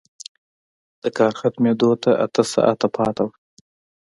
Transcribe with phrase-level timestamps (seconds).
[1.01, 3.31] د کار ختمېدو ته اته ساعته پاتې وو